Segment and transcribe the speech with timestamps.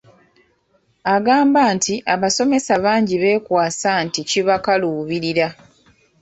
[1.15, 5.47] Agamba nti abasomesa bangi beekwasa nti kibakaluubirira.